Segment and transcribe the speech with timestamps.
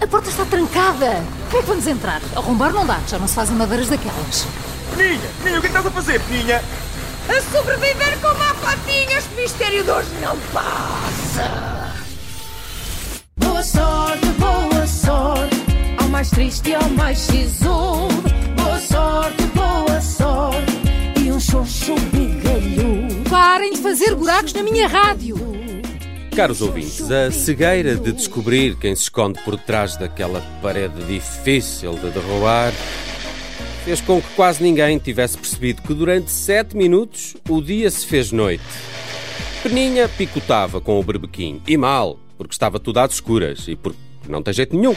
[0.00, 1.22] A porta está trancada.
[1.50, 2.22] Como é que vamos entrar?
[2.34, 4.46] Arrombar não dá, já não se fazem madeiras daquelas.
[4.96, 6.62] Peninha, Peninha, o que é que estás a fazer, Peninha?
[7.28, 11.92] A sobreviver como há patinhas, mistério de hoje não passa.
[13.36, 15.56] Boa sorte, boa sorte,
[15.98, 18.22] ao mais triste e ao mais sisudo.
[18.56, 20.80] Boa sorte, boa sorte,
[21.22, 23.28] e um xoxo bigalhudo.
[23.28, 25.36] Parem de fazer buracos na minha rádio.
[26.34, 32.08] Caros ouvintes, a cegueira de descobrir quem se esconde por trás daquela parede difícil de
[32.10, 32.72] derrubar
[33.84, 38.30] fez com que quase ninguém tivesse percebido que durante sete minutos o dia se fez
[38.30, 38.62] noite.
[39.62, 44.42] Peninha picotava com o berbequim, e mal, porque estava tudo às escuras e porque não
[44.42, 44.94] tem jeito nenhum.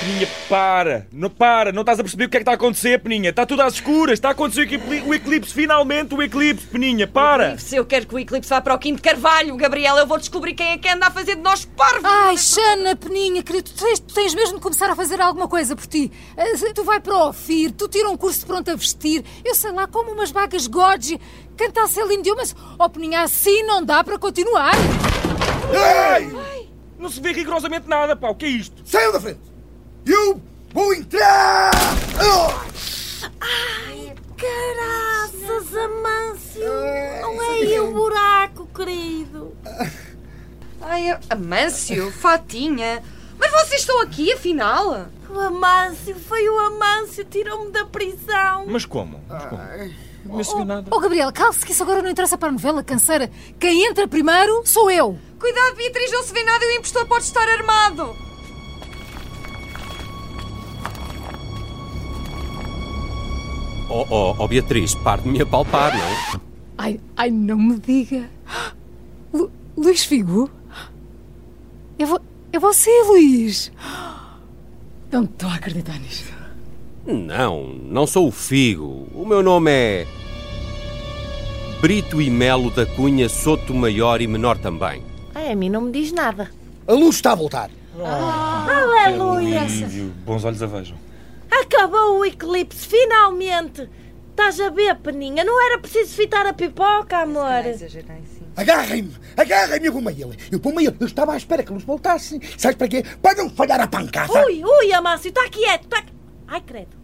[0.00, 1.06] Peninha, para!
[1.12, 1.72] Não para!
[1.72, 3.28] Não estás a perceber o que é que está a acontecer, Peninha?
[3.28, 4.14] Está tudo às escuras!
[4.14, 4.66] Está a acontecer
[5.06, 7.06] o eclipse, finalmente o eclipse, Peninha!
[7.06, 7.58] Para!
[7.58, 10.54] Se eu quero que o eclipse vá para o Quinto Carvalho, Gabriel, eu vou descobrir
[10.54, 12.02] quem é que anda a fazer de nós parvos.
[12.02, 15.76] Ai, Xana, Peninha, querido, tu tens, tu tens mesmo de começar a fazer alguma coisa
[15.76, 16.10] por ti.
[16.34, 19.54] Ah, Tu vai para o OFIR, tu tira um curso de pronto a vestir, eu
[19.54, 21.20] sei lá, como umas vagas Godji,
[21.58, 24.72] canta a Celine Dion, mas, oh Peninha, assim não dá para continuar.
[25.74, 26.70] Ei!
[26.98, 28.30] Não se vê rigorosamente nada, pá!
[28.30, 28.80] O que é isto?
[28.84, 29.49] Saiam da frente!
[30.06, 30.40] Eu
[30.72, 31.70] vou entrar!
[34.36, 36.62] Caraças, Amâncio!
[37.20, 39.54] Não é aí o buraco, querido!
[40.80, 43.02] Ai, Amâncio, Fatinha.
[43.38, 45.06] Mas vocês estão aqui, afinal?
[45.28, 48.64] O Amâncio, foi o Amâncio, tirou-me da prisão!
[48.66, 49.22] Mas como?
[49.28, 49.62] Mas como?
[50.24, 50.88] Não se viu nada.
[50.90, 53.30] Oh, Gabriel, calce que isso agora não interessa para a novela, canseira.
[53.58, 55.18] Quem entra primeiro sou eu.
[55.38, 58.14] Cuidado, Beatriz, não se vê nada e o impostor pode estar armado.
[63.92, 66.40] Oh, oh, oh Beatriz, pare de me apalpar, não é?
[66.78, 68.30] Ai, ai, não me diga.
[69.34, 70.48] Lu, Luís Figo?
[71.98, 72.20] É, vo,
[72.52, 73.72] é você, Luís?
[75.10, 76.32] Não estou a acreditar nisto.
[77.04, 79.08] Não, não sou o Figo.
[79.12, 80.06] O meu nome é.
[81.80, 85.02] Brito e Melo da Cunha Soto Maior e Menor também.
[85.34, 86.48] Ai, a mim não me diz nada.
[86.86, 87.70] A luz está a voltar.
[87.98, 89.62] Aleluia!
[89.62, 90.12] Alívio.
[90.24, 90.96] Bons olhos a vejam.
[91.50, 93.88] Acabou o eclipse, finalmente!
[94.30, 95.44] Estás a ver, Peninha?
[95.44, 97.62] Não era preciso fitar a pipoca, amor!
[98.56, 99.14] Agarrem-me!
[99.36, 99.86] Agarrem-me!
[99.86, 100.38] Eu vou a ele!
[100.50, 100.96] Eu vou a ele!
[100.98, 102.40] Eu estava à espera que a luz voltasse.
[102.56, 103.04] Sabes para quê?
[103.20, 104.46] Para não falhar a pancada!
[104.46, 105.88] Ui, ui, Amâncio, está quieto!
[105.88, 106.02] Tá...
[106.48, 106.96] Ai, credo!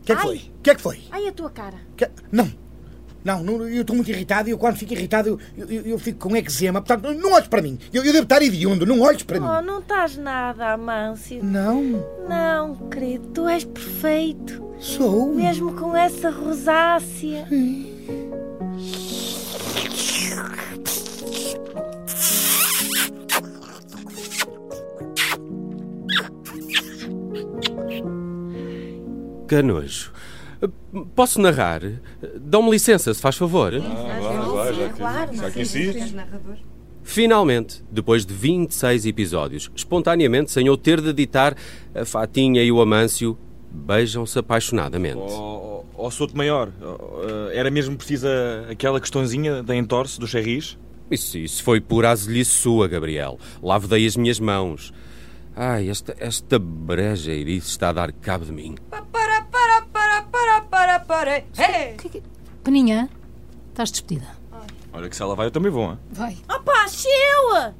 [0.00, 0.26] O que é que Ai.
[0.26, 0.36] foi?
[0.36, 1.02] O que é que foi?
[1.10, 1.78] Ai, a tua cara!
[1.96, 2.52] Que- Não!
[3.24, 6.18] Não, não, eu estou muito irritado e eu quando fico irritado eu, eu, eu fico
[6.28, 6.82] com eczema.
[6.82, 7.78] Portanto, não olhes para mim.
[7.92, 8.84] Eu, eu devo estar hediondo.
[8.86, 9.66] Não olhes para Oh, mim.
[9.66, 11.42] não estás nada, Amâncio.
[11.42, 11.82] Não,
[12.28, 14.62] Não, querido, tu és perfeito.
[14.78, 15.34] sou.
[15.34, 17.46] Mesmo com essa rosácea.
[29.48, 30.10] Canojo.
[31.14, 31.80] Posso narrar?
[32.40, 33.72] Dão-me licença, se faz favor.
[35.32, 35.92] Já que sim.
[37.02, 41.56] Finalmente, depois de 26 episódios, espontaneamente, sem eu ter de editar,
[41.94, 43.36] a Fatinha e o Amâncio
[43.70, 45.18] beijam-se apaixonadamente.
[45.18, 50.78] Ó oh, Soto Maior, oh, era mesmo precisa aquela questãozinha da entorse do Cherris?
[51.10, 53.38] Isso, isso foi pura azelice sua, Gabriel.
[53.62, 54.92] Lá dei as minhas mãos.
[55.54, 58.76] Ai, esta, esta brejeirice está a dar cabo de mim.
[58.88, 59.02] Para,
[61.58, 61.96] Hey!
[61.98, 62.22] Que- que-
[62.64, 63.08] Peninha,
[63.68, 64.26] estás despedida.
[64.94, 65.98] Olha que se ela vai, eu também vou, hein?
[66.10, 66.38] Vai.
[66.50, 67.74] Opa, Cheua!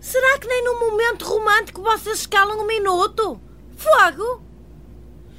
[0.00, 3.40] Será que nem num momento romântico vocês escalam um minuto?
[3.76, 4.42] Fogo!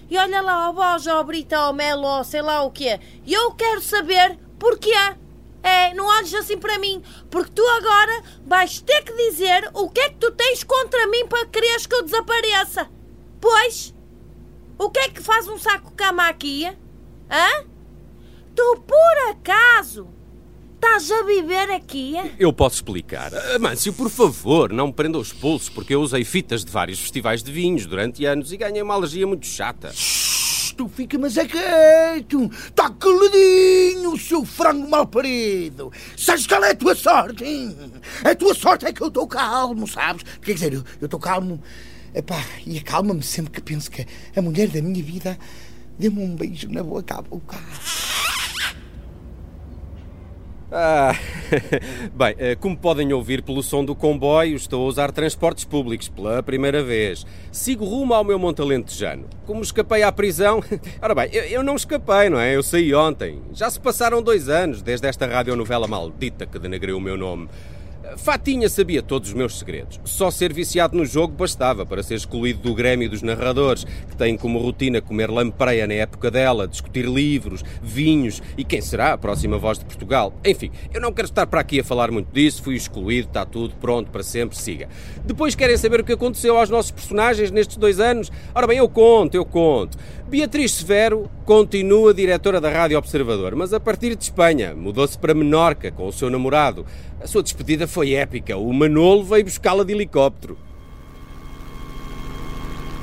[0.10, 3.00] E olha lá, ó Boja, ó Brita, ó Melo, ó sei lá o quê.
[3.26, 4.94] E eu quero saber porquê.
[5.62, 7.02] É, não olhes assim para mim,
[7.32, 11.26] porque tu agora vais ter que dizer o que é que tu tens contra mim
[11.28, 12.90] para quereres que eu desapareça.
[13.40, 13.94] Pois,
[14.78, 16.70] o que é que faz um saco cama aqui?
[17.30, 17.64] Hã?
[18.56, 20.08] Tu por acaso
[20.76, 22.16] estás a viver aqui?
[22.38, 23.34] Eu posso explicar.
[23.56, 27.42] Amâncio, por favor, não me prenda os pulsos, porque eu usei fitas de vários festivais
[27.42, 29.92] de vinhos durante anos e ganhei uma alergia muito chata.
[30.76, 32.50] Tu fica mas é quieto.
[32.68, 35.92] Está caladinho, seu frango mal parido.
[36.18, 37.44] Sabes qual é a tua sorte?
[37.44, 37.76] hein?
[38.24, 40.24] A tua sorte é que eu estou calmo, sabes?
[40.42, 41.62] Quer dizer, eu eu estou calmo.
[42.14, 44.06] Epá, e acalma-me sempre que penso que
[44.36, 45.38] a mulher da minha vida
[45.98, 47.58] dê-me um beijo na boca à boca.
[50.76, 51.16] Ah,
[52.18, 56.42] bem, eh, como podem ouvir pelo som do comboio, estou a usar transportes públicos pela
[56.42, 57.28] primeira vez.
[57.52, 59.26] Sigo rumo ao meu montalentejano.
[59.46, 60.64] Como escapei à prisão...
[61.00, 62.56] Ora bem, eu, eu não escapei, não é?
[62.56, 63.40] Eu saí ontem.
[63.54, 67.50] Já se passaram dois anos desde esta radionovela maldita que denegrou o meu nome.
[68.18, 70.00] Fatinha sabia todos os meus segredos.
[70.04, 74.38] Só ser viciado no jogo bastava para ser excluído do Grêmio dos Narradores, que têm
[74.38, 79.58] como rotina comer lampreia na época dela, discutir livros, vinhos e quem será a próxima
[79.58, 80.34] voz de Portugal.
[80.46, 83.74] Enfim, eu não quero estar para aqui a falar muito disso, fui excluído, está tudo
[83.76, 84.90] pronto para sempre, siga.
[85.24, 88.32] Depois querem saber o que aconteceu aos nossos personagens nestes dois anos?
[88.54, 89.98] Ora bem, eu conto, eu conto.
[90.34, 95.92] Beatriz Severo continua diretora da Rádio Observador, mas a partir de Espanha mudou-se para Menorca
[95.92, 96.88] com o seu namorado.
[97.22, 98.58] A sua despedida foi épica.
[98.58, 100.58] O Manolo veio buscá-la de helicóptero.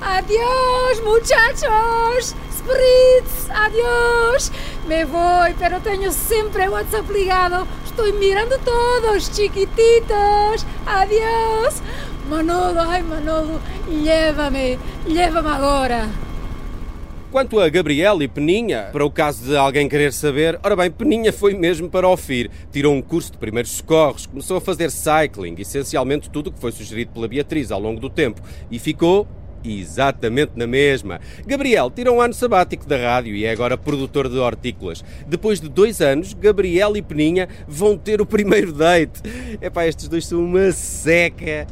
[0.00, 2.34] Adiós, muchachos!
[2.50, 4.50] Spritz, adiós!
[4.88, 7.64] Me voy, pero tenho sempre o WhatsApp ligado.
[7.84, 10.66] Estou mirando todos, chiquititos.
[10.84, 11.80] Adiós!
[12.28, 16.29] Manolo, ai Manolo, leva-me, leva-me agora.
[17.30, 21.32] Quanto a Gabriel e Peninha, para o caso de alguém querer saber, ora bem, Peninha
[21.32, 25.54] foi mesmo para o FIR, tirou um curso de primeiros socorros, começou a fazer cycling,
[25.56, 29.28] essencialmente tudo o que foi sugerido pela Beatriz ao longo do tempo, e ficou
[29.62, 31.20] exatamente na mesma.
[31.46, 35.04] Gabriel tirou um ano sabático da rádio e é agora produtor de hortícolas.
[35.28, 39.22] Depois de dois anos, Gabriel e Peninha vão ter o primeiro date.
[39.62, 41.68] Epá, estes dois são uma seca.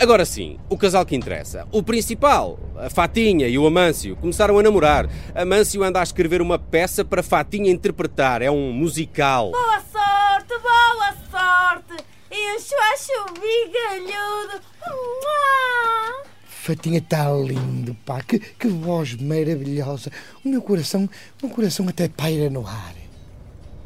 [0.00, 1.66] Agora sim, o casal que interessa.
[1.72, 5.10] O principal, a Fatinha e o Amâncio, começaram a namorar.
[5.34, 8.40] Amâncio anda a escrever uma peça para Fatinha interpretar.
[8.40, 9.50] É um musical.
[9.50, 12.04] Boa sorte, boa sorte!
[12.30, 14.62] Encho acho bigalhudo!
[14.86, 16.24] Mua!
[16.46, 18.22] Fatinha está lindo, pá.
[18.22, 20.12] Que, que voz maravilhosa.
[20.44, 21.10] O meu coração,
[21.42, 22.94] o meu coração até paira no ar.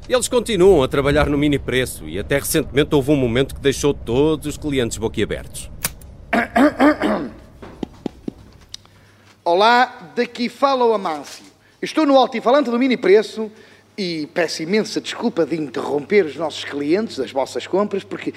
[0.07, 3.95] Eles continuam a trabalhar no mini preço e até recentemente houve um momento que deixou
[3.95, 5.71] todos os clientes boquiabertos.
[9.53, 11.45] Olá, daqui fala o Amâncio.
[11.83, 13.53] Estou no altifalante do mini preço
[13.99, 18.33] e peço imensa desculpa de interromper os nossos clientes, as vossas compras, porque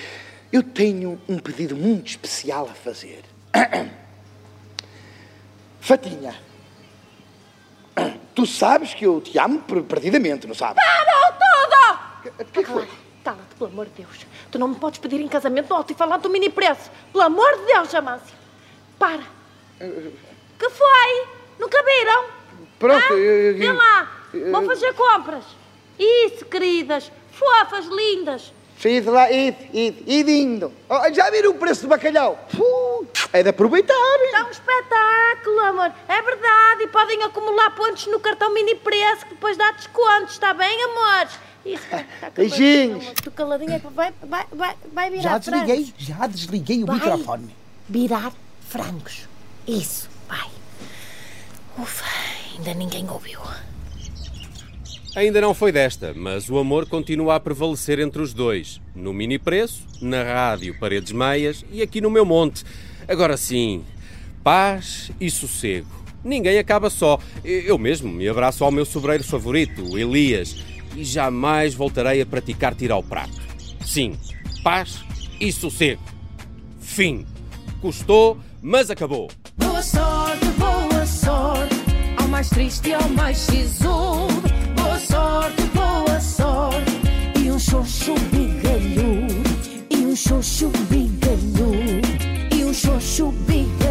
[0.52, 3.24] eu tenho um pedido muito especial a fazer.
[5.80, 6.36] Fatinha,
[8.36, 10.84] tu sabes que eu te amo per- perdidamente, não sabes?
[10.84, 12.42] Parou tudo!
[12.42, 12.90] O que que foi?
[13.24, 14.28] Cala-te, pelo amor de Deus.
[14.52, 16.92] Tu não me podes pedir em casamento no alto-falante do mini preço.
[17.14, 18.36] Pelo amor de Deus, Amâncio.
[19.00, 19.24] Para.
[20.66, 21.28] Que foi?
[21.60, 22.26] Nunca viram?
[22.80, 24.12] Pronto, Ah, eu- eu- Vê lá.
[24.52, 25.44] Vou fazer compras.
[26.00, 27.12] Isso, queridas.
[27.32, 28.52] Fofas, lindas.
[28.84, 30.74] Id lá, id, id, id indo.
[30.90, 32.48] Oh, já viram o preço do bacalhau?
[32.56, 33.94] Puh, é de aproveitar.
[34.26, 35.92] Está um espetáculo, amor.
[36.08, 36.84] É verdade.
[36.84, 40.34] E podem acumular pontos no cartão mini preço que depois dá descontos.
[40.34, 41.32] Está bem, amores?
[41.66, 41.84] Isso.
[41.86, 43.06] Está Beijinhos.
[43.24, 45.94] Tu caladinha que vai, vai, vai, vai virar Já desliguei, frangos.
[46.00, 47.56] já desliguei o Vai microfone.
[47.88, 48.32] Virar
[48.68, 49.28] frangos.
[49.68, 50.48] Isso, vai.
[51.78, 52.06] Ufa,
[52.56, 53.40] ainda ninguém ouviu.
[55.16, 58.82] Ainda não foi desta, mas o amor continua a prevalecer entre os dois.
[58.94, 62.66] No mini preço, na rádio Paredes Meias e aqui no meu monte.
[63.08, 63.86] Agora sim,
[64.44, 65.88] paz e sossego.
[66.22, 67.20] Ninguém acaba só.
[67.44, 70.58] Eu mesmo me abraço ao meu sobreiro favorito, o Elias,
[70.96, 73.40] e jamais voltarei a praticar tiro ao prato.
[73.86, 74.18] Sim,
[74.64, 75.00] paz
[75.40, 76.02] e sossego.
[76.82, 77.26] Fim.
[77.80, 79.30] Custou, mas acabou.
[79.58, 80.15] Boa sorte,
[82.26, 84.42] ao mais triste, é ao mais sisudo.
[84.76, 87.40] Boa sorte, boa sorte.
[87.40, 89.44] E um xoxo bigalhudo.
[89.92, 92.02] E um xoxo bigalhudo.
[92.52, 93.85] E um xoxo bigalhudo.